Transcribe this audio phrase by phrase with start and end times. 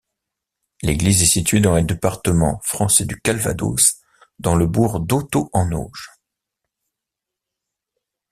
[0.81, 3.99] L'église est située dans le département français du Calvados,
[4.39, 6.09] dans le bourg d'Hotot-en-Auge.